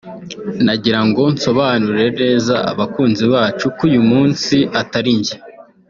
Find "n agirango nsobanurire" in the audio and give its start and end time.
0.63-2.09